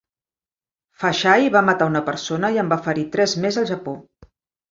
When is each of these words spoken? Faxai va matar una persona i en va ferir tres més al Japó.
Faxai 1.01 1.51
va 1.57 1.61
matar 1.67 1.89
una 1.91 2.01
persona 2.09 2.51
i 2.55 2.59
en 2.63 2.71
va 2.73 2.79
ferir 2.87 3.05
tres 3.17 3.35
més 3.45 3.59
al 3.63 3.67
Japó. 3.73 3.97